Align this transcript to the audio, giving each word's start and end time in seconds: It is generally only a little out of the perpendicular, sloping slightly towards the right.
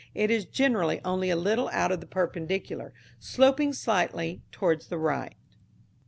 It 0.15 0.31
is 0.31 0.45
generally 0.45 0.99
only 1.05 1.29
a 1.29 1.35
little 1.35 1.69
out 1.69 1.91
of 1.91 1.99
the 1.99 2.07
perpendicular, 2.07 2.91
sloping 3.19 3.71
slightly 3.71 4.41
towards 4.51 4.87
the 4.87 4.97
right. 4.97 5.35